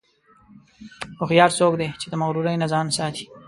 [1.19, 3.25] هوښیار څوک دی چې د مغرورۍ نه ځان ساتي.